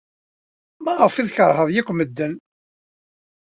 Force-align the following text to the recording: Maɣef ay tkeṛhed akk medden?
Maɣef 0.83 1.15
ay 1.15 1.27
tkeṛhed 1.27 1.69
akk 1.79 1.89
medden? 1.93 2.33